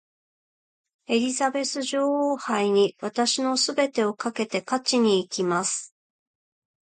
[1.05, 5.93] エリザベス女王杯に私の全てをかけて勝ちにいきます。